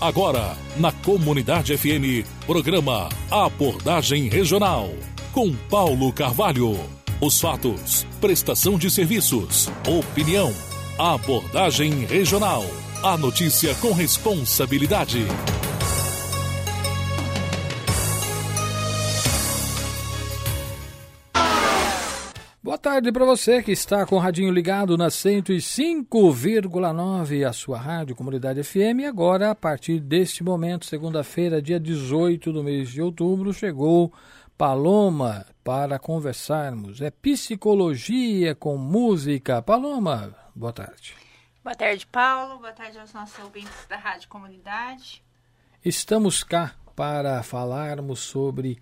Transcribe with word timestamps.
Agora, 0.00 0.56
na 0.78 0.90
Comunidade 0.90 1.76
FM, 1.76 2.26
programa 2.46 3.10
Abordagem 3.30 4.30
Regional. 4.30 4.88
Com 5.30 5.54
Paulo 5.68 6.10
Carvalho. 6.10 6.74
Os 7.20 7.38
fatos, 7.38 8.06
prestação 8.18 8.78
de 8.78 8.90
serviços, 8.90 9.70
opinião. 9.86 10.50
Abordagem 10.98 12.06
Regional. 12.06 12.64
A 13.02 13.18
notícia 13.18 13.74
com 13.74 13.92
responsabilidade. 13.92 15.26
Tarde 22.94 23.12
para 23.12 23.24
você 23.24 23.62
que 23.62 23.70
está 23.70 24.04
com 24.04 24.16
o 24.16 24.18
radinho 24.18 24.52
ligado 24.52 24.98
na 24.98 25.06
105,9, 25.06 27.48
a 27.48 27.52
sua 27.52 27.78
rádio 27.78 28.16
Comunidade 28.16 28.64
FM. 28.64 29.02
E 29.02 29.06
agora, 29.06 29.52
a 29.52 29.54
partir 29.54 30.00
deste 30.00 30.42
momento, 30.42 30.86
segunda-feira, 30.86 31.62
dia 31.62 31.78
18 31.78 32.52
do 32.52 32.64
mês 32.64 32.90
de 32.90 33.00
outubro, 33.00 33.54
chegou 33.54 34.12
Paloma 34.58 35.46
para 35.62 36.00
conversarmos. 36.00 37.00
É 37.00 37.12
psicologia 37.12 38.56
com 38.56 38.76
música. 38.76 39.62
Paloma, 39.62 40.34
boa 40.52 40.72
tarde. 40.72 41.14
Boa 41.62 41.76
tarde, 41.76 42.04
Paulo. 42.08 42.58
Boa 42.58 42.72
tarde 42.72 42.98
aos 42.98 43.12
nossos 43.12 43.38
ouvintes 43.38 43.86
da 43.88 43.98
Rádio 43.98 44.28
Comunidade. 44.28 45.22
Estamos 45.84 46.42
cá 46.42 46.74
para 46.96 47.40
falarmos 47.44 48.18
sobre 48.18 48.80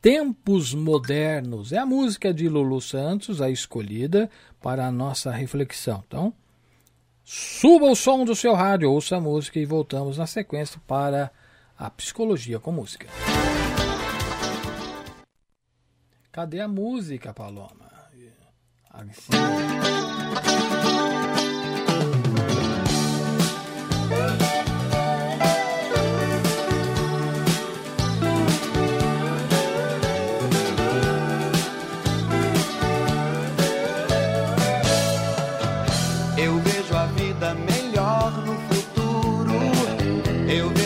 Tempos 0.00 0.72
Modernos. 0.72 1.72
É 1.72 1.78
a 1.78 1.84
música 1.84 2.32
de 2.32 2.48
Lulu 2.48 2.80
Santos, 2.80 3.42
a 3.42 3.50
escolhida 3.50 4.30
para 4.60 4.86
a 4.86 4.90
nossa 4.90 5.30
reflexão. 5.30 6.02
Então, 6.06 6.32
suba 7.22 7.86
o 7.86 7.94
som 7.94 8.24
do 8.24 8.34
seu 8.34 8.54
rádio, 8.54 8.90
ouça 8.90 9.16
a 9.16 9.20
música 9.20 9.58
e 9.58 9.66
voltamos 9.66 10.16
na 10.16 10.26
sequência 10.26 10.80
para 10.86 11.30
a 11.78 11.90
psicologia 11.90 12.58
com 12.58 12.72
música. 12.72 13.06
Cadê 16.32 16.60
a 16.60 16.68
música, 16.68 17.34
Paloma? 17.34 17.90
Assim. 18.90 20.19
Eu 40.50 40.79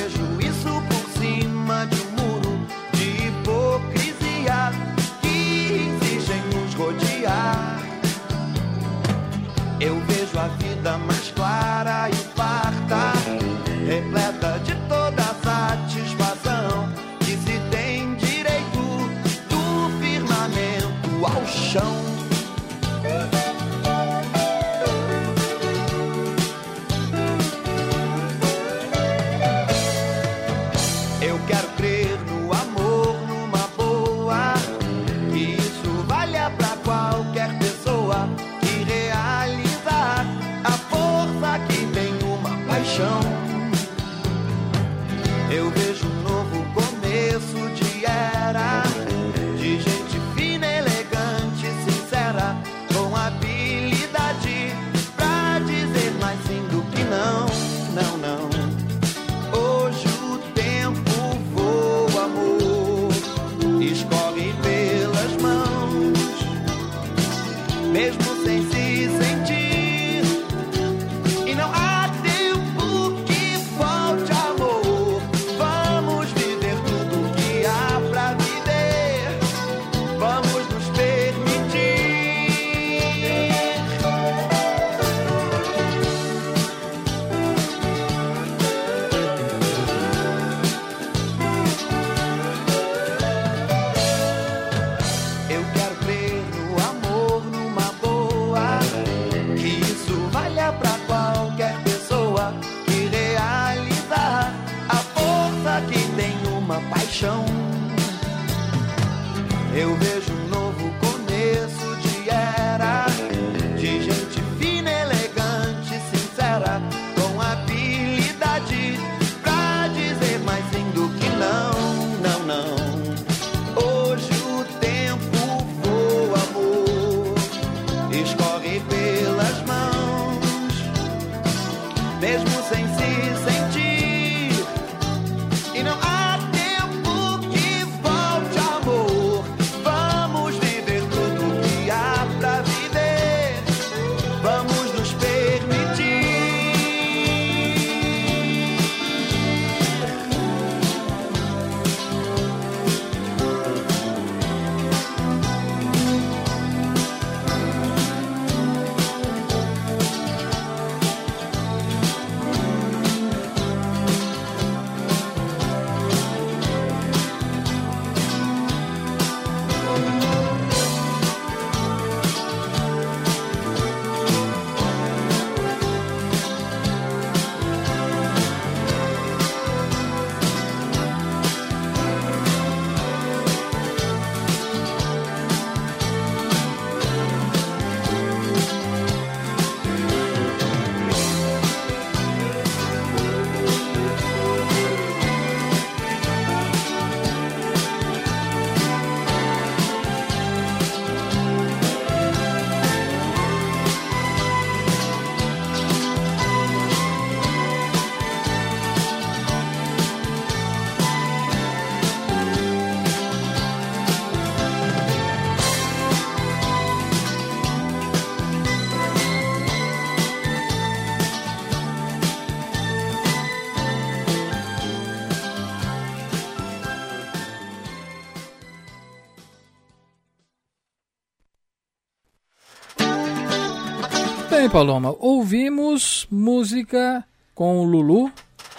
bem, 234.65 234.71
Paloma. 234.71 235.15
Ouvimos 235.19 236.27
música 236.31 237.23
com 237.55 237.81
o 237.81 237.85
Lulu, 237.85 238.33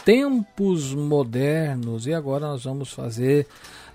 Tempos 0.04 0.96
Modernos, 0.96 2.08
e 2.08 2.14
agora 2.14 2.48
nós 2.48 2.64
vamos 2.64 2.92
fazer 2.92 3.46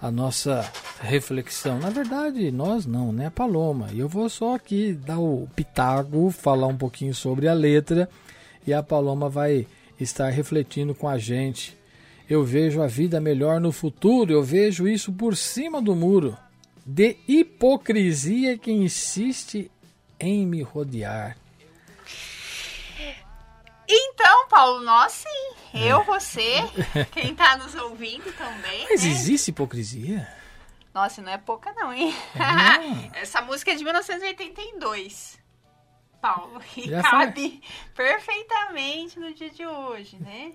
a 0.01 0.09
nossa 0.09 0.71
reflexão. 1.01 1.81
Na 1.81 1.91
verdade, 1.91 2.49
nós 2.53 2.87
não, 2.87 3.13
né, 3.13 3.29
Paloma? 3.29 3.89
E 3.93 3.99
eu 3.99 4.09
vou 4.09 4.29
só 4.29 4.55
aqui 4.55 4.93
dar 4.93 5.19
o 5.19 5.49
pitago, 5.57 6.31
falar 6.31 6.69
um 6.69 6.77
pouquinho 6.77 7.13
sobre 7.13 7.49
a 7.49 7.55
letra, 7.55 8.09
e 8.65 8.73
a 8.73 8.85
Paloma 8.85 9.29
vai 9.29 9.67
estar 9.99 10.29
refletindo 10.29 10.95
com 10.95 11.09
a 11.09 11.19
gente. 11.19 11.77
Eu 12.29 12.45
vejo 12.45 12.81
a 12.81 12.87
vida 12.87 13.21
melhor 13.21 13.61
no 13.61 13.73
futuro, 13.73 14.33
eu 14.33 14.45
vejo 14.45 14.87
isso 14.87 15.13
por 15.13 15.37
cima 15.37 15.83
do 15.83 15.97
muro. 15.97 16.37
De 16.87 17.17
hipocrisia 17.27 18.57
que 18.57 18.71
insiste 18.71 19.69
em 20.21 20.47
me 20.47 20.63
rodear. 20.63 21.40
Então, 23.93 24.49
Paulo, 24.49 24.81
nós 24.81 25.13
sim. 25.13 25.55
Eu, 25.75 26.05
você, 26.05 26.55
quem 27.13 27.33
está 27.33 27.57
nos 27.57 27.75
ouvindo 27.75 28.33
também. 28.37 28.87
Mas 28.89 29.03
né? 29.03 29.11
existe 29.11 29.51
hipocrisia? 29.51 30.29
Nossa, 30.95 31.21
não 31.23 31.33
é 31.33 31.39
pouca 31.39 31.73
não, 31.73 31.93
hein? 31.93 32.15
É. 33.15 33.21
Essa 33.23 33.41
música 33.41 33.73
é 33.73 33.75
de 33.75 33.85
1982. 33.85 35.39
Paulo, 36.21 36.61
e 36.77 36.89
Já 36.89 37.03
cabe 37.03 37.63
perfeitamente 37.95 39.19
no 39.19 39.33
dia 39.33 39.51
de 39.51 39.67
hoje, 39.67 40.17
né? 40.21 40.53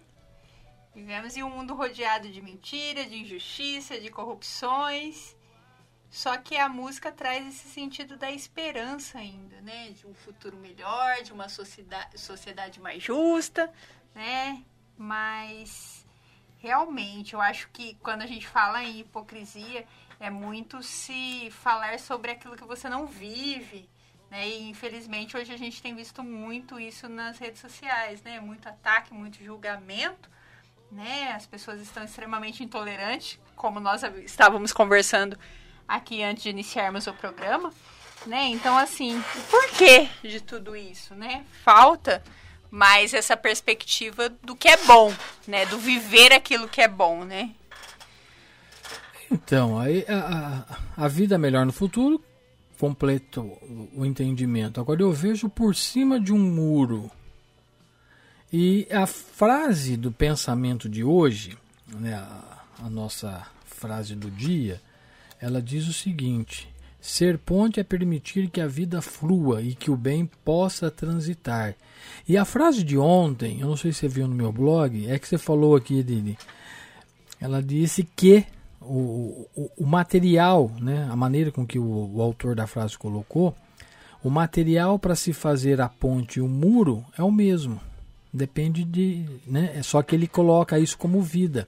Vivemos 0.93 1.35
em 1.35 1.43
um 1.43 1.49
mundo 1.49 1.73
rodeado 1.73 2.29
de 2.29 2.41
mentira, 2.41 3.05
de 3.05 3.17
injustiça, 3.17 3.99
de 3.99 4.09
corrupções. 4.09 5.35
Só 6.15 6.37
que 6.37 6.55
a 6.55 6.69
música 6.69 7.11
traz 7.11 7.45
esse 7.45 7.67
sentido 7.67 8.15
da 8.15 8.31
esperança 8.31 9.17
ainda, 9.17 9.59
né? 9.59 9.89
De 9.89 10.07
um 10.07 10.13
futuro 10.13 10.55
melhor, 10.55 11.21
de 11.21 11.33
uma 11.33 11.49
sociedade, 11.49 12.79
mais 12.79 13.03
justa, 13.03 13.69
né? 14.15 14.63
Mas 14.97 16.07
realmente 16.59 17.33
eu 17.33 17.41
acho 17.41 17.67
que 17.73 17.95
quando 17.95 18.21
a 18.21 18.25
gente 18.25 18.47
fala 18.47 18.81
em 18.81 18.99
hipocrisia, 18.99 19.85
é 20.17 20.29
muito 20.29 20.81
se 20.81 21.51
falar 21.51 21.99
sobre 21.99 22.31
aquilo 22.31 22.55
que 22.55 22.63
você 22.63 22.87
não 22.87 23.05
vive, 23.05 23.89
né? 24.31 24.47
E 24.47 24.69
infelizmente 24.69 25.35
hoje 25.35 25.51
a 25.51 25.57
gente 25.57 25.81
tem 25.81 25.93
visto 25.93 26.23
muito 26.23 26.79
isso 26.79 27.09
nas 27.09 27.37
redes 27.39 27.59
sociais, 27.59 28.21
né? 28.21 28.39
Muito 28.39 28.69
ataque, 28.69 29.13
muito 29.13 29.43
julgamento, 29.43 30.29
né? 30.89 31.33
As 31.33 31.45
pessoas 31.45 31.81
estão 31.81 32.05
extremamente 32.05 32.63
intolerantes, 32.63 33.37
como 33.53 33.81
nós 33.81 34.01
estávamos 34.23 34.71
conversando 34.71 35.37
aqui 35.87 36.23
antes 36.23 36.43
de 36.43 36.49
iniciarmos 36.49 37.07
o 37.07 37.13
programa, 37.13 37.71
né? 38.25 38.47
Então, 38.47 38.77
assim, 38.77 39.21
por 39.49 39.69
que 39.69 40.09
de 40.27 40.41
tudo 40.41 40.75
isso, 40.75 41.13
né? 41.15 41.45
Falta 41.63 42.23
mais 42.71 43.13
essa 43.13 43.37
perspectiva 43.37 44.29
do 44.43 44.55
que 44.55 44.67
é 44.67 44.77
bom, 44.85 45.13
né? 45.47 45.65
Do 45.65 45.77
viver 45.77 46.33
aquilo 46.33 46.67
que 46.67 46.81
é 46.81 46.87
bom, 46.87 47.23
né? 47.23 47.51
Então, 49.31 49.79
aí 49.79 50.05
a, 50.07 50.65
a, 50.97 51.05
a 51.05 51.07
vida 51.07 51.37
melhor 51.37 51.65
no 51.65 51.71
futuro, 51.71 52.23
completo 52.79 53.41
o 53.95 54.05
entendimento. 54.05 54.79
Agora 54.79 55.01
eu 55.01 55.11
vejo 55.11 55.49
por 55.49 55.75
cima 55.75 56.19
de 56.19 56.33
um 56.33 56.39
muro. 56.39 57.09
E 58.51 58.87
a 58.91 59.05
frase 59.05 59.97
do 59.97 60.11
pensamento 60.11 60.87
de 60.87 61.03
hoje, 61.03 61.57
né, 61.87 62.13
a, 62.13 62.63
a 62.83 62.89
nossa 62.89 63.45
frase 63.65 64.15
do 64.15 64.29
dia, 64.29 64.81
ela 65.45 65.61
diz 65.61 65.87
o 65.87 65.93
seguinte: 65.93 66.67
Ser 66.99 67.37
ponte 67.37 67.79
é 67.79 67.83
permitir 67.83 68.49
que 68.49 68.59
a 68.59 68.65
vida 68.65 68.99
flua 68.99 69.61
e 69.61 69.75
que 69.75 69.91
o 69.91 69.95
bem 69.95 70.27
possa 70.43 70.89
transitar. 70.89 71.75
E 72.27 72.35
a 72.35 72.43
frase 72.43 72.83
de 72.83 72.97
ontem, 72.97 73.59
eu 73.61 73.67
não 73.67 73.77
sei 73.77 73.93
se 73.93 73.99
você 73.99 74.07
viu 74.07 74.27
no 74.27 74.33
meu 74.33 74.51
blog, 74.51 75.05
é 75.07 75.19
que 75.19 75.27
você 75.27 75.37
falou 75.37 75.75
aqui, 75.75 76.01
Dini. 76.01 76.35
Ela 77.39 77.61
disse 77.61 78.07
que 78.15 78.43
o, 78.81 79.47
o, 79.55 79.71
o 79.77 79.85
material, 79.85 80.71
né, 80.81 81.07
a 81.11 81.15
maneira 81.15 81.51
com 81.51 81.63
que 81.63 81.77
o, 81.77 82.15
o 82.15 82.21
autor 82.23 82.55
da 82.55 82.65
frase 82.65 82.97
colocou, 82.97 83.55
o 84.23 84.31
material 84.31 84.97
para 84.97 85.15
se 85.15 85.31
fazer 85.31 85.79
a 85.79 85.87
ponte 85.87 86.39
e 86.39 86.41
o 86.41 86.47
muro 86.47 87.05
é 87.15 87.21
o 87.21 87.31
mesmo. 87.31 87.79
Depende 88.33 88.83
de. 88.83 89.27
Né, 89.45 89.73
é 89.75 89.83
só 89.83 90.01
que 90.01 90.15
ele 90.15 90.25
coloca 90.25 90.79
isso 90.79 90.97
como 90.97 91.21
vida. 91.21 91.67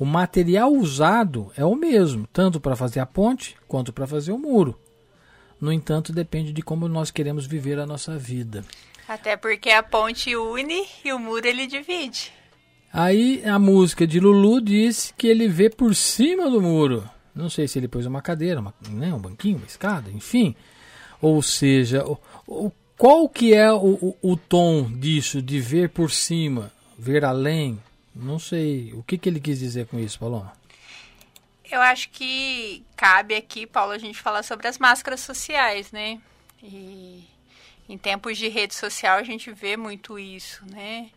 O 0.00 0.06
material 0.06 0.72
usado 0.72 1.52
é 1.54 1.62
o 1.62 1.74
mesmo, 1.74 2.26
tanto 2.32 2.58
para 2.58 2.74
fazer 2.74 3.00
a 3.00 3.06
ponte 3.06 3.54
quanto 3.68 3.92
para 3.92 4.06
fazer 4.06 4.32
o 4.32 4.38
muro. 4.38 4.74
No 5.60 5.70
entanto, 5.70 6.10
depende 6.10 6.54
de 6.54 6.62
como 6.62 6.88
nós 6.88 7.10
queremos 7.10 7.44
viver 7.44 7.78
a 7.78 7.84
nossa 7.84 8.16
vida. 8.16 8.64
Até 9.06 9.36
porque 9.36 9.68
a 9.68 9.82
ponte 9.82 10.34
une 10.34 10.86
e 11.04 11.12
o 11.12 11.18
muro 11.18 11.46
ele 11.46 11.66
divide. 11.66 12.32
Aí 12.90 13.42
a 13.44 13.58
música 13.58 14.06
de 14.06 14.18
Lulu 14.18 14.62
diz 14.62 15.12
que 15.18 15.26
ele 15.26 15.46
vê 15.46 15.68
por 15.68 15.94
cima 15.94 16.48
do 16.48 16.62
muro. 16.62 17.06
Não 17.34 17.50
sei 17.50 17.68
se 17.68 17.78
ele 17.78 17.86
pôs 17.86 18.06
uma 18.06 18.22
cadeira, 18.22 18.58
uma, 18.58 18.72
né, 18.88 19.12
um 19.12 19.18
banquinho, 19.18 19.58
uma 19.58 19.66
escada, 19.66 20.10
enfim. 20.10 20.56
Ou 21.20 21.42
seja, 21.42 22.06
o, 22.06 22.18
o, 22.46 22.72
qual 22.96 23.28
que 23.28 23.52
é 23.52 23.70
o, 23.70 23.98
o, 24.00 24.16
o 24.32 24.34
tom 24.34 24.90
disso 24.90 25.42
de 25.42 25.60
ver 25.60 25.90
por 25.90 26.10
cima, 26.10 26.72
ver 26.98 27.22
além, 27.22 27.78
não 28.14 28.38
sei. 28.38 28.92
O 28.94 29.02
que, 29.02 29.18
que 29.18 29.28
ele 29.28 29.40
quis 29.40 29.58
dizer 29.58 29.86
com 29.86 29.98
isso, 29.98 30.18
Paloma? 30.18 30.52
Eu 31.70 31.80
acho 31.80 32.10
que 32.10 32.84
cabe 32.96 33.34
aqui, 33.34 33.66
Paulo, 33.66 33.92
a 33.92 33.98
gente 33.98 34.20
falar 34.20 34.42
sobre 34.42 34.66
as 34.66 34.78
máscaras 34.78 35.20
sociais, 35.20 35.92
né? 35.92 36.20
E 36.62 37.24
em 37.88 37.96
tempos 37.96 38.36
de 38.36 38.48
rede 38.48 38.74
social 38.74 39.18
a 39.18 39.22
gente 39.22 39.52
vê 39.52 39.76
muito 39.76 40.18
isso, 40.18 40.64
né? 40.66 41.10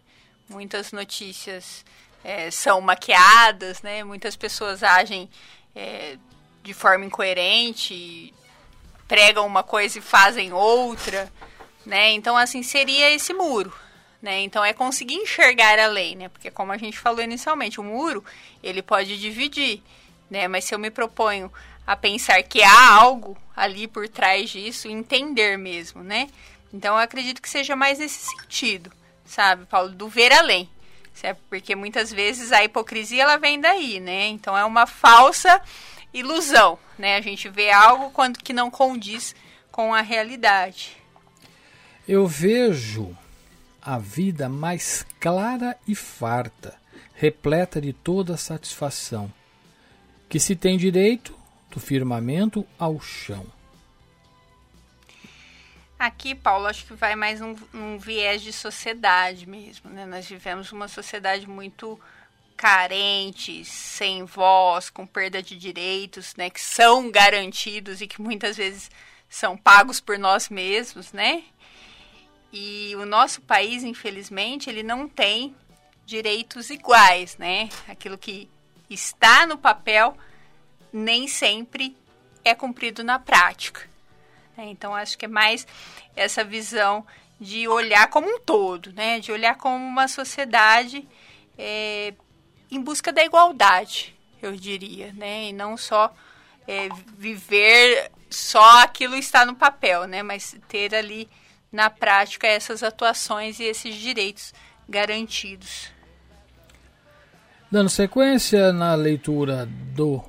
Muitas 0.48 0.92
notícias 0.92 1.84
é, 2.24 2.52
são 2.52 2.80
maquiadas, 2.82 3.82
né? 3.82 4.04
Muitas 4.04 4.36
pessoas 4.36 4.84
agem 4.84 5.30
é, 5.76 6.18
de 6.62 6.74
forma 6.74 7.06
incoerente, 7.06 8.34
pregam 9.08 9.46
uma 9.46 9.64
coisa 9.64 9.98
e 9.98 10.02
fazem 10.02 10.54
outra, 10.54 11.32
né? 11.86 12.12
Então, 12.12 12.38
assim, 12.38 12.64
seria 12.64 13.12
esse 13.12 13.34
muro, 13.34 13.74
né? 14.24 14.40
Então 14.40 14.64
é 14.64 14.72
conseguir 14.72 15.16
enxergar 15.16 15.78
além, 15.78 16.16
né? 16.16 16.30
Porque 16.30 16.50
como 16.50 16.72
a 16.72 16.78
gente 16.78 16.98
falou 16.98 17.22
inicialmente, 17.22 17.82
o 17.82 17.84
muro 17.84 18.24
ele 18.64 18.82
pode 18.82 19.20
dividir, 19.20 19.84
né? 20.32 20.48
Mas 20.48 20.64
se 20.64 20.74
eu 20.74 20.80
me 20.80 20.90
proponho 20.90 21.52
a 21.86 21.94
pensar 21.94 22.42
que 22.42 22.64
há 22.64 22.94
algo 22.94 23.38
ali 23.54 23.86
por 23.86 24.08
trás 24.08 24.50
disso, 24.50 24.88
entender 24.88 25.58
mesmo, 25.58 26.02
né? 26.02 26.30
Então 26.74 26.96
eu 26.96 27.02
acredito 27.02 27.42
que 27.42 27.50
seja 27.50 27.76
mais 27.76 28.00
nesse 28.00 28.26
sentido, 28.26 28.90
sabe, 29.26 29.66
Paulo, 29.66 29.90
do 29.90 30.08
ver 30.08 30.32
além. 30.32 30.70
Certo? 31.14 31.42
Porque 31.50 31.76
muitas 31.76 32.12
vezes 32.12 32.52
a 32.52 32.64
hipocrisia 32.64 33.24
ela 33.24 33.38
vem 33.38 33.60
daí, 33.60 34.00
né? 34.00 34.28
Então 34.28 34.58
é 34.58 34.64
uma 34.64 34.88
falsa 34.88 35.62
ilusão, 36.14 36.80
né? 36.98 37.18
A 37.18 37.22
gente 37.22 37.50
vê 37.50 37.70
algo 37.72 38.10
quando 38.12 38.40
que 38.40 38.54
não 38.54 38.72
condiz 38.72 39.36
com 39.70 39.94
a 39.94 40.02
realidade. 40.02 40.96
Eu 42.08 42.26
vejo 42.26 43.16
a 43.86 43.98
vida 43.98 44.48
mais 44.48 45.06
clara 45.20 45.78
e 45.86 45.94
farta, 45.94 46.74
repleta 47.16 47.82
de 47.82 47.92
toda 47.92 48.38
satisfação, 48.38 49.32
que 50.30 50.40
se 50.40 50.56
tem 50.56 50.78
direito 50.78 51.38
do 51.70 51.82
firmamento 51.82 52.66
ao 52.80 53.00
chão. 53.02 53.46
Aqui, 56.00 56.34
Paulo, 56.34 56.68
acho 56.68 56.86
que 56.86 56.94
vai 56.94 57.16
mais 57.16 57.42
um, 57.42 57.56
um 57.74 57.98
viés 57.98 58.42
de 58.42 58.54
sociedade 58.54 59.48
mesmo. 59.48 59.90
Né? 59.90 60.06
Nós 60.06 60.28
vivemos 60.28 60.72
uma 60.72 60.88
sociedade 60.88 61.48
muito 61.48 62.00
carente, 62.56 63.66
sem 63.66 64.24
voz, 64.24 64.90
com 64.90 65.06
perda 65.06 65.42
de 65.42 65.58
direitos, 65.58 66.36
né? 66.36 66.50
que 66.50 66.62
são 66.62 67.12
garantidos 67.12 68.02
e 68.02 68.08
que 68.08 68.22
muitas 68.22 68.58
vezes 68.58 68.90
são 69.30 69.58
pagos 69.58 70.00
por 70.00 70.20
nós 70.20 70.48
mesmos, 70.48 71.12
né? 71.12 71.44
E 72.56 72.96
o 72.98 73.06
nosso 73.06 73.42
país, 73.42 73.84
infelizmente, 73.84 74.70
ele 74.70 74.84
não 74.84 75.10
tem 75.10 75.56
direitos 76.06 76.70
iguais, 76.70 77.36
né? 77.38 77.68
Aquilo 77.88 78.16
que 78.16 78.48
está 78.88 79.48
no 79.48 79.58
papel 79.58 80.16
nem 80.94 81.28
sempre 81.28 81.98
é 82.46 82.54
cumprido 82.54 83.04
na 83.04 83.18
prática. 83.18 83.90
Né? 84.56 84.66
Então, 84.68 84.94
acho 84.94 85.18
que 85.18 85.26
é 85.26 85.28
mais 85.28 85.66
essa 86.16 86.44
visão 86.44 87.04
de 87.42 87.68
olhar 87.68 88.08
como 88.10 88.28
um 88.28 88.40
todo, 88.40 88.94
né? 88.94 89.20
De 89.20 89.32
olhar 89.32 89.58
como 89.58 89.76
uma 89.76 90.08
sociedade 90.08 91.08
é, 91.58 92.14
em 92.70 92.80
busca 92.80 93.12
da 93.12 93.26
igualdade, 93.26 94.16
eu 94.40 94.56
diria, 94.56 95.12
né? 95.14 95.46
E 95.46 95.54
não 95.54 95.76
só 95.76 96.14
é, 96.68 96.88
viver 97.18 98.12
só 98.30 98.84
aquilo 98.84 99.16
está 99.16 99.44
no 99.44 99.56
papel, 99.56 100.06
né? 100.06 100.22
Mas 100.22 100.56
ter 100.68 100.94
ali 100.94 101.28
na 101.74 101.90
prática 101.90 102.46
essas 102.46 102.84
atuações 102.84 103.60
e 103.60 103.64
esses 103.64 103.96
direitos 103.96 104.54
garantidos. 104.88 105.92
Dando 107.72 107.90
sequência 107.90 108.72
na 108.72 108.94
leitura 108.94 109.66
do 109.66 110.24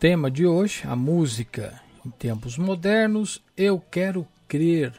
tema 0.00 0.28
de 0.28 0.44
hoje, 0.44 0.82
a 0.88 0.96
música 0.96 1.80
em 2.04 2.10
tempos 2.10 2.58
modernos, 2.58 3.40
eu 3.56 3.78
quero 3.78 4.26
crer 4.48 4.92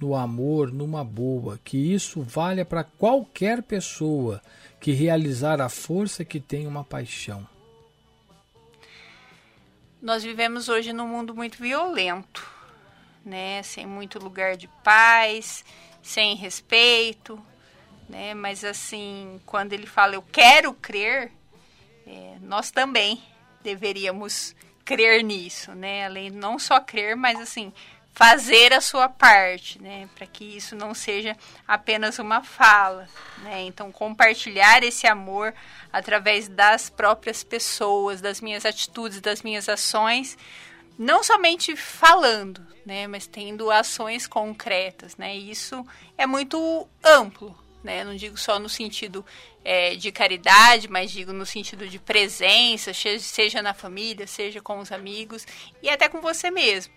no 0.00 0.16
amor, 0.16 0.72
numa 0.72 1.04
boa, 1.04 1.58
que 1.64 1.78
isso 1.78 2.20
valha 2.20 2.64
para 2.64 2.82
qualquer 2.82 3.62
pessoa 3.62 4.42
que 4.80 4.90
realizar 4.90 5.60
a 5.60 5.68
força 5.68 6.24
que 6.24 6.40
tem 6.40 6.66
uma 6.66 6.82
paixão. 6.82 7.46
Nós 10.02 10.22
vivemos 10.22 10.68
hoje 10.68 10.92
num 10.92 11.08
mundo 11.08 11.34
muito 11.34 11.56
violento, 11.56 12.53
né? 13.24 13.62
Sem 13.62 13.86
muito 13.86 14.18
lugar 14.18 14.56
de 14.56 14.68
paz, 14.82 15.64
sem 16.02 16.34
respeito, 16.36 17.40
né? 18.08 18.34
Mas 18.34 18.64
assim, 18.64 19.40
quando 19.46 19.72
ele 19.72 19.86
fala 19.86 20.14
eu 20.14 20.22
quero 20.22 20.72
crer, 20.74 21.30
é, 22.06 22.36
nós 22.40 22.70
também 22.70 23.22
deveríamos 23.62 24.54
crer 24.84 25.22
nisso, 25.22 25.72
né? 25.72 26.04
Além 26.04 26.30
não 26.30 26.58
só 26.58 26.80
crer, 26.80 27.16
mas 27.16 27.40
assim 27.40 27.72
fazer 28.14 28.72
a 28.72 28.80
sua 28.80 29.08
parte, 29.08 29.82
né, 29.82 30.08
para 30.14 30.24
que 30.24 30.44
isso 30.44 30.76
não 30.76 30.94
seja 30.94 31.36
apenas 31.66 32.20
uma 32.20 32.44
fala, 32.44 33.08
né? 33.42 33.62
Então 33.62 33.90
compartilhar 33.90 34.84
esse 34.84 35.04
amor 35.04 35.52
através 35.92 36.48
das 36.48 36.88
próprias 36.88 37.42
pessoas, 37.42 38.20
das 38.20 38.40
minhas 38.40 38.64
atitudes, 38.64 39.20
das 39.20 39.42
minhas 39.42 39.68
ações, 39.68 40.38
não 40.98 41.22
somente 41.22 41.76
falando, 41.76 42.66
né, 42.84 43.06
mas 43.06 43.26
tendo 43.26 43.70
ações 43.70 44.26
concretas, 44.26 45.16
né? 45.16 45.34
Isso 45.34 45.84
é 46.16 46.26
muito 46.26 46.88
amplo, 47.02 47.56
né? 47.82 48.04
Não 48.04 48.14
digo 48.14 48.36
só 48.36 48.58
no 48.58 48.68
sentido 48.68 49.24
é, 49.64 49.94
de 49.94 50.12
caridade, 50.12 50.88
mas 50.88 51.10
digo 51.10 51.32
no 51.32 51.46
sentido 51.46 51.88
de 51.88 51.98
presença, 51.98 52.92
seja 52.94 53.62
na 53.62 53.74
família, 53.74 54.26
seja 54.26 54.60
com 54.60 54.78
os 54.78 54.92
amigos 54.92 55.46
e 55.82 55.88
até 55.88 56.08
com 56.08 56.20
você 56.20 56.50
mesmo 56.50 56.92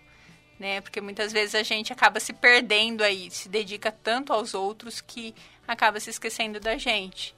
né? 0.58 0.80
Porque 0.80 1.00
muitas 1.00 1.32
vezes 1.32 1.54
a 1.54 1.62
gente 1.62 1.92
acaba 1.92 2.18
se 2.18 2.32
perdendo 2.32 3.02
aí, 3.02 3.30
se 3.30 3.48
dedica 3.48 3.92
tanto 3.92 4.32
aos 4.32 4.54
outros 4.54 5.00
que 5.00 5.34
acaba 5.66 6.00
se 6.00 6.10
esquecendo 6.10 6.58
da 6.58 6.76
gente, 6.76 7.34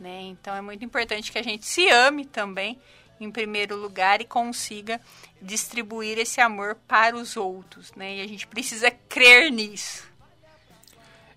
né? 0.00 0.22
Então 0.22 0.54
é 0.54 0.60
muito 0.60 0.84
importante 0.84 1.30
que 1.30 1.38
a 1.38 1.42
gente 1.42 1.66
se 1.66 1.88
ame 1.88 2.24
também 2.24 2.78
em 3.20 3.30
primeiro 3.30 3.76
lugar 3.76 4.20
e 4.20 4.24
consiga 4.24 5.00
distribuir 5.44 6.18
esse 6.18 6.40
amor 6.40 6.76
para 6.88 7.16
os 7.16 7.36
outros, 7.36 7.92
né? 7.94 8.16
E 8.16 8.20
a 8.22 8.26
gente 8.26 8.46
precisa 8.46 8.90
crer 8.90 9.52
nisso. 9.52 10.12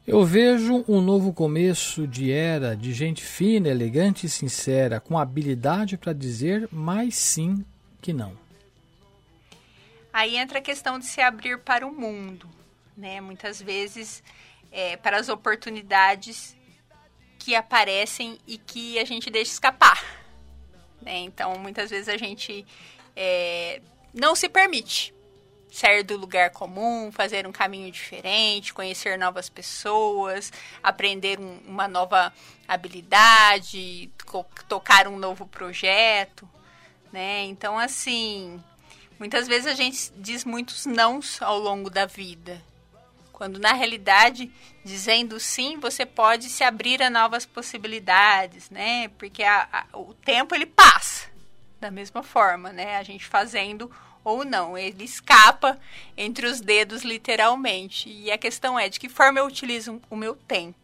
Eu 0.05 0.23
vejo 0.23 0.85
um 0.87 1.01
novo 1.01 1.33
começo 1.33 2.07
de 2.07 2.31
era 2.31 2.75
de 2.75 2.93
gente 2.93 3.23
fina, 3.23 3.67
elegante 3.67 4.25
e 4.25 4.29
sincera, 4.29 5.01
com 5.01 5.19
habilidade 5.19 5.97
para 5.97 6.13
dizer 6.13 6.69
mais 6.71 7.15
sim 7.15 7.65
que 8.01 8.13
não. 8.13 8.37
Aí 10.13 10.37
entra 10.37 10.59
a 10.59 10.61
questão 10.61 10.97
de 10.97 11.05
se 11.05 11.19
abrir 11.19 11.59
para 11.59 11.85
o 11.85 11.91
mundo, 11.91 12.49
né? 12.95 13.19
Muitas 13.19 13.61
vezes 13.61 14.23
é, 14.71 14.95
para 14.95 15.17
as 15.17 15.27
oportunidades 15.27 16.55
que 17.37 17.53
aparecem 17.53 18.39
e 18.47 18.57
que 18.57 18.97
a 18.97 19.05
gente 19.05 19.29
deixa 19.29 19.51
escapar. 19.51 20.03
Né? 21.01 21.19
Então, 21.19 21.57
muitas 21.59 21.89
vezes 21.89 22.09
a 22.09 22.17
gente 22.17 22.65
é, 23.15 23.81
não 24.13 24.35
se 24.35 24.49
permite 24.49 25.13
sair 25.71 26.03
do 26.03 26.17
lugar 26.17 26.49
comum, 26.49 27.11
fazer 27.11 27.45
um 27.45 27.51
caminho 27.51 27.91
diferente, 27.91 28.73
conhecer 28.73 29.17
novas 29.17 29.49
pessoas, 29.49 30.51
aprender 30.81 31.39
um, 31.39 31.59
uma 31.67 31.87
nova 31.87 32.33
habilidade, 32.67 34.09
tocar 34.67 35.07
um 35.07 35.17
novo 35.17 35.45
projeto, 35.45 36.49
né? 37.11 37.43
Então, 37.43 37.77
assim, 37.77 38.59
Muitas 39.19 39.47
vezes 39.47 39.65
a 39.65 39.73
gente 39.73 40.11
diz 40.15 40.45
muitos 40.45 40.85
nãos 40.85 41.41
ao 41.41 41.57
longo 41.57 41.89
da 41.89 42.05
vida, 42.05 42.61
quando 43.33 43.59
na 43.59 43.73
realidade, 43.73 44.51
dizendo 44.85 45.39
sim, 45.39 45.77
você 45.79 46.05
pode 46.05 46.49
se 46.49 46.63
abrir 46.63 47.01
a 47.01 47.09
novas 47.09 47.43
possibilidades, 47.43 48.69
né? 48.69 49.07
Porque 49.17 49.41
a, 49.41 49.67
a, 49.71 49.97
o 49.97 50.13
tempo 50.13 50.53
ele 50.53 50.67
passa 50.67 51.29
da 51.79 51.91
mesma 51.91 52.23
forma, 52.23 52.71
né? 52.71 52.97
A 52.97 53.03
gente 53.03 53.25
fazendo 53.25 53.89
ou 54.23 54.43
não, 54.43 54.77
ele 54.77 55.03
escapa 55.03 55.79
entre 56.17 56.47
os 56.47 56.59
dedos 56.59 57.03
literalmente. 57.03 58.09
E 58.09 58.31
a 58.31 58.37
questão 58.37 58.77
é 58.77 58.89
de 58.89 58.99
que 58.99 59.07
forma 59.07 59.39
eu 59.39 59.45
utilizo 59.45 60.01
o 60.09 60.15
meu 60.15 60.35
tempo. 60.35 60.75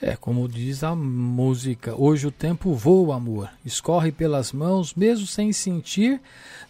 É, 0.00 0.14
como 0.14 0.46
diz 0.46 0.84
a 0.84 0.94
música, 0.94 1.94
hoje 1.96 2.26
o 2.26 2.30
tempo 2.30 2.74
voa, 2.74 3.16
amor, 3.16 3.48
escorre 3.64 4.12
pelas 4.12 4.52
mãos, 4.52 4.94
mesmo 4.94 5.26
sem 5.26 5.54
sentir, 5.54 6.20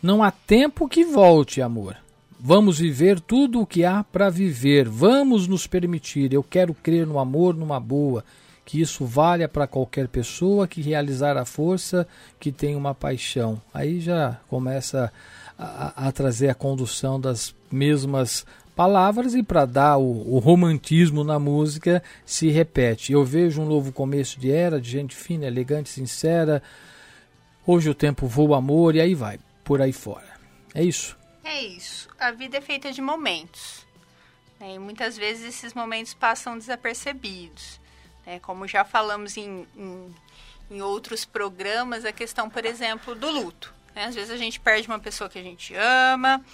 não 0.00 0.22
há 0.22 0.30
tempo 0.30 0.88
que 0.88 1.04
volte, 1.04 1.60
amor. 1.60 1.96
Vamos 2.38 2.78
viver 2.78 3.18
tudo 3.18 3.60
o 3.60 3.66
que 3.66 3.84
há 3.84 4.04
para 4.04 4.30
viver, 4.30 4.88
vamos 4.88 5.48
nos 5.48 5.66
permitir. 5.66 6.32
Eu 6.32 6.44
quero 6.44 6.72
crer 6.72 7.04
no 7.04 7.18
amor, 7.18 7.56
numa 7.56 7.80
boa, 7.80 8.24
que 8.66 8.80
isso 8.80 9.06
valha 9.06 9.48
para 9.48 9.68
qualquer 9.68 10.08
pessoa 10.08 10.66
que 10.66 10.82
realizar 10.82 11.36
a 11.36 11.44
força 11.44 12.06
que 12.38 12.50
tem 12.50 12.74
uma 12.74 12.92
paixão. 12.92 13.62
Aí 13.72 14.00
já 14.00 14.40
começa 14.48 15.10
a, 15.56 16.08
a 16.08 16.12
trazer 16.12 16.48
a 16.48 16.54
condução 16.54 17.18
das 17.20 17.54
mesmas 17.70 18.44
palavras 18.74 19.36
e 19.36 19.42
para 19.42 19.64
dar 19.64 19.98
o, 19.98 20.34
o, 20.34 20.40
romantismo 20.40 21.22
na 21.22 21.38
música 21.38 22.02
se 22.26 22.50
repete. 22.50 23.12
Eu 23.12 23.24
vejo 23.24 23.62
um 23.62 23.66
novo 23.66 23.92
começo 23.92 24.38
de 24.40 24.50
era, 24.50 24.80
de 24.80 24.90
gente 24.90 25.14
fina, 25.14 25.46
elegante, 25.46 25.88
sincera. 25.88 26.60
Hoje 27.64 27.88
o 27.88 27.94
tempo 27.94 28.26
voa 28.26 28.58
amor 28.58 28.96
e 28.96 29.00
aí 29.00 29.14
vai, 29.14 29.38
por 29.62 29.80
aí 29.80 29.92
fora. 29.92 30.36
É 30.74 30.82
isso? 30.82 31.16
É 31.44 31.62
isso. 31.62 32.08
A 32.18 32.32
vida 32.32 32.58
é 32.58 32.60
feita 32.60 32.90
de 32.90 33.00
momentos. 33.00 33.86
Né? 34.58 34.74
E 34.74 34.78
muitas 34.80 35.16
vezes 35.16 35.44
esses 35.44 35.72
momentos 35.72 36.12
passam 36.14 36.58
desapercebidos. 36.58 37.85
Né? 38.26 38.40
Como 38.40 38.66
já 38.66 38.84
falamos 38.84 39.36
em, 39.36 39.66
em, 39.76 40.14
em 40.70 40.82
outros 40.82 41.24
programas, 41.24 42.04
a 42.04 42.12
questão, 42.12 42.50
por 42.50 42.66
exemplo, 42.66 43.14
do 43.14 43.30
luto. 43.30 43.72
Né? 43.94 44.04
Às 44.04 44.14
vezes 44.14 44.30
a 44.30 44.36
gente 44.36 44.58
perde 44.58 44.88
uma 44.88 44.98
pessoa 44.98 45.30
que 45.30 45.38
a 45.38 45.42
gente 45.42 45.74
ama 45.74 46.44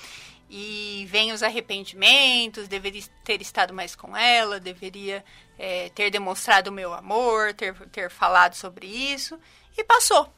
e 0.54 1.06
vem 1.08 1.32
os 1.32 1.42
arrependimentos, 1.42 2.68
deveria 2.68 3.02
ter 3.24 3.40
estado 3.40 3.72
mais 3.72 3.96
com 3.96 4.14
ela, 4.14 4.60
deveria 4.60 5.24
é, 5.58 5.88
ter 5.88 6.10
demonstrado 6.10 6.68
o 6.68 6.72
meu 6.72 6.92
amor, 6.92 7.54
ter, 7.54 7.74
ter 7.88 8.10
falado 8.10 8.54
sobre 8.54 8.86
isso, 8.86 9.38
e 9.76 9.82
passou. 9.82 10.30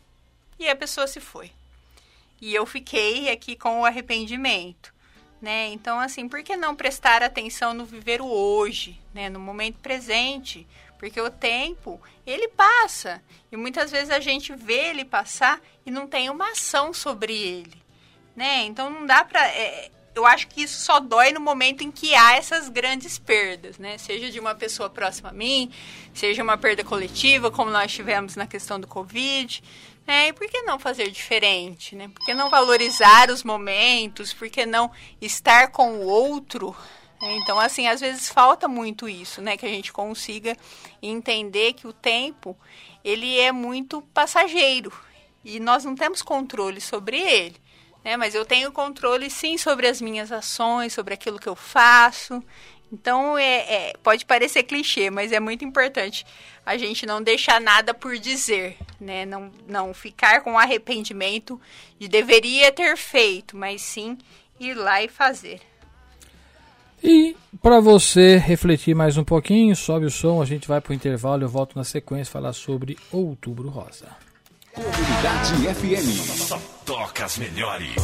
E 0.57 0.69
a 0.69 0.77
pessoa 0.77 1.09
se 1.09 1.19
foi. 1.19 1.51
E 2.41 2.55
eu 2.55 2.65
fiquei 2.65 3.29
aqui 3.29 3.57
com 3.57 3.81
o 3.81 3.85
arrependimento. 3.85 4.95
Né? 5.43 5.69
Então, 5.73 5.99
assim, 5.99 6.29
por 6.29 6.43
que 6.43 6.57
não 6.57 6.77
prestar 6.77 7.23
atenção 7.23 7.75
no 7.75 7.85
viver 7.85 8.21
o 8.23 8.27
hoje, 8.27 9.01
né? 9.13 9.29
no 9.29 9.41
momento 9.41 9.79
presente? 9.81 10.67
Porque 11.05 11.21
o 11.21 11.31
tempo, 11.31 12.01
ele 12.27 12.49
passa. 12.49 13.23
E 13.53 13.57
muitas 13.59 13.91
vezes 13.91 14.09
a 14.11 14.21
gente 14.21 14.55
vê 14.55 14.89
ele 14.89 15.05
passar 15.05 15.61
e 15.85 15.91
não 15.91 16.07
tem 16.07 16.31
uma 16.31 16.53
ação 16.53 16.95
sobre 16.95 17.37
ele. 17.37 17.77
Né? 18.35 18.65
Então 18.65 18.89
não 18.89 19.05
dá 19.05 19.23
para 19.23 19.47
é, 19.49 19.91
eu 20.15 20.25
acho 20.25 20.49
que 20.49 20.63
isso 20.63 20.81
só 20.81 21.01
dói 21.01 21.31
no 21.31 21.41
momento 21.41 21.85
em 21.85 21.91
que 21.91 22.15
há 22.15 22.37
essas 22.37 22.69
grandes 22.69 23.19
perdas, 23.19 23.79
né? 23.79 23.99
Seja 23.99 24.31
de 24.31 24.41
uma 24.41 24.55
pessoa 24.55 24.89
próxima 24.89 25.29
a 25.29 25.33
mim, 25.33 25.71
seja 26.15 26.43
uma 26.43 26.57
perda 26.57 26.83
coletiva, 26.83 27.51
como 27.51 27.71
nós 27.71 27.93
tivemos 27.93 28.35
na 28.35 28.47
questão 28.47 28.81
do 28.81 28.87
Covid. 28.87 29.63
Né? 30.07 30.29
E 30.29 30.33
por 30.33 30.49
que 30.49 30.63
não 30.63 30.79
fazer 30.79 31.11
diferente? 31.11 31.95
Né? 31.95 32.09
Por 32.09 32.25
que 32.25 32.33
não 32.33 32.49
valorizar 32.49 33.31
os 33.31 33.43
momentos? 33.43 34.33
Por 34.33 34.49
que 34.49 34.65
não 34.65 34.91
estar 35.21 35.69
com 35.69 35.99
o 35.99 36.07
outro? 36.07 36.75
Né? 37.25 37.37
Então, 37.37 37.59
assim, 37.59 37.89
às 37.89 38.01
vezes 38.01 38.29
falta 38.29 38.69
muito 38.69 39.09
isso, 39.09 39.43
né? 39.43 39.57
Que 39.57 39.67
a 39.67 39.71
gente 39.71 39.93
consiga 39.93 40.57
entender 41.03 41.73
que 41.73 41.87
o 41.87 41.93
tempo, 41.93 42.57
ele 43.03 43.39
é 43.39 43.51
muito 43.51 44.03
passageiro. 44.15 44.93
E 45.45 45.59
nós 45.59 45.85
não 45.85 45.95
temos 45.95 46.23
controle 46.23 46.81
sobre 46.81 47.19
ele 47.19 47.65
né? 48.05 48.17
Mas 48.17 48.35
eu 48.35 48.45
tenho 48.45 48.71
controle 48.71 49.31
sim 49.31 49.57
sobre 49.57 49.89
as 49.89 50.01
minhas 50.01 50.31
ações, 50.31 50.93
sobre 50.93 51.15
aquilo 51.15 51.39
que 51.39 51.49
eu 51.49 51.57
faço. 51.57 52.45
Então 52.93 53.37
é, 53.39 53.57
é, 53.73 53.93
pode 54.03 54.27
parecer 54.27 54.63
clichê, 54.65 55.11
mas 55.11 55.33
é 55.33 55.41
muito 55.41 55.65
importante 55.65 56.25
a 56.65 56.77
gente 56.77 57.07
não 57.07 57.23
deixar 57.23 57.61
nada 57.61 57.93
por 57.93 58.17
dizer, 58.19 58.77
né? 59.01 59.25
Não, 59.25 59.51
não 59.67 59.95
ficar 59.95 60.43
com 60.43 60.59
arrependimento 60.59 61.61
de 61.99 62.07
deveria 62.07 62.71
ter 62.71 62.97
feito, 62.97 63.57
mas 63.57 63.81
sim 63.83 64.19
ir 64.61 64.75
lá 64.75 65.03
e 65.03 65.09
fazer. 65.09 65.61
E 67.07 67.37
para 67.61 67.81
você 67.81 68.39
refletir 68.39 68.95
mais 68.95 69.19
um 69.19 69.25
pouquinho, 69.25 69.77
sobe 69.77 70.07
o 70.07 70.11
som, 70.11 70.41
a 70.41 70.47
gente 70.47 70.67
vai 70.67 70.81
para 70.81 70.93
o 70.93 70.95
intervalo, 70.95 71.45
eu 71.45 71.49
volto 71.51 71.77
na 71.77 71.85
sequência 71.85 72.33
falar 72.33 72.55
sobre 72.55 72.97
Outubro 73.13 73.69
Rosa. 73.69 74.07
Comunidade 74.73 75.75
FM. 75.75 76.39
Só 76.49 76.59
toca 76.87 77.27
as 77.27 77.37
melhores. 77.37 77.95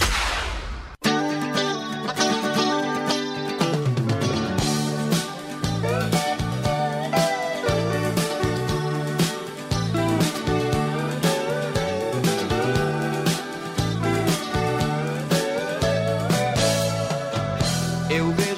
Eu 18.11 18.31
vejo 18.33 18.50